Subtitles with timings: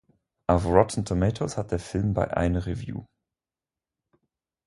[0.47, 3.05] Auf "Rotten Tomatoes" hat der Film bei eine Review.